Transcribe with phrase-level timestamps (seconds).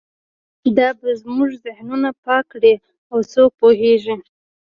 [0.77, 2.73] دا به زموږ ذهنونه پاک کړي
[3.11, 4.15] او څوک پوهیږي